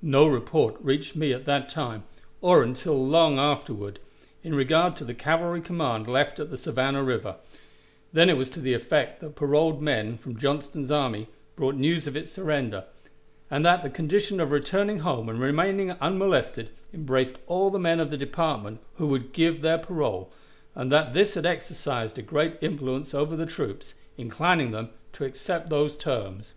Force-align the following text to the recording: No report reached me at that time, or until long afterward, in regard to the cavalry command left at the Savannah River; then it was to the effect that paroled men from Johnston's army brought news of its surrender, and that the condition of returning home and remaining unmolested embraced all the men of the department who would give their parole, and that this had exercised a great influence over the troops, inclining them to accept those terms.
No 0.00 0.28
report 0.28 0.76
reached 0.80 1.16
me 1.16 1.32
at 1.32 1.44
that 1.46 1.68
time, 1.68 2.04
or 2.40 2.62
until 2.62 3.04
long 3.04 3.40
afterward, 3.40 3.98
in 4.44 4.54
regard 4.54 4.94
to 4.94 5.04
the 5.04 5.12
cavalry 5.12 5.60
command 5.60 6.06
left 6.06 6.38
at 6.38 6.50
the 6.50 6.56
Savannah 6.56 7.02
River; 7.02 7.34
then 8.12 8.30
it 8.30 8.36
was 8.36 8.48
to 8.50 8.60
the 8.60 8.74
effect 8.74 9.18
that 9.20 9.34
paroled 9.34 9.82
men 9.82 10.16
from 10.18 10.38
Johnston's 10.38 10.92
army 10.92 11.26
brought 11.56 11.74
news 11.74 12.06
of 12.06 12.14
its 12.14 12.30
surrender, 12.30 12.84
and 13.50 13.66
that 13.66 13.82
the 13.82 13.90
condition 13.90 14.38
of 14.38 14.52
returning 14.52 15.00
home 15.00 15.28
and 15.28 15.40
remaining 15.40 15.90
unmolested 16.00 16.70
embraced 16.94 17.34
all 17.48 17.68
the 17.68 17.78
men 17.80 17.98
of 17.98 18.10
the 18.10 18.16
department 18.16 18.78
who 18.98 19.08
would 19.08 19.32
give 19.32 19.62
their 19.62 19.78
parole, 19.78 20.30
and 20.76 20.92
that 20.92 21.12
this 21.12 21.34
had 21.34 21.44
exercised 21.44 22.16
a 22.18 22.22
great 22.22 22.54
influence 22.60 23.12
over 23.14 23.34
the 23.34 23.46
troops, 23.46 23.94
inclining 24.16 24.70
them 24.70 24.90
to 25.12 25.24
accept 25.24 25.70
those 25.70 25.96
terms. 25.96 26.52